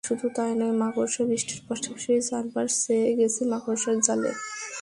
শুধু 0.07 0.27
তাই 0.35 0.51
নয়, 0.59 0.75
মাকড়সা 0.81 1.23
বৃষ্টির 1.29 1.61
পাশাপাশি 1.67 2.11
চারপাশ 2.29 2.69
ছেয়ে 2.83 3.09
গেছে 3.19 3.41
মাকড়সার 3.51 3.97
জালে। 4.05 4.31